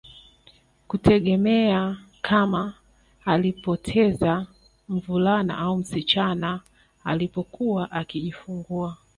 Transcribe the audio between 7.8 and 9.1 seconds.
akijifungua